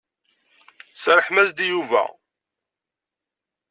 [0.93, 2.03] Serrḥem-as-d i Yuba.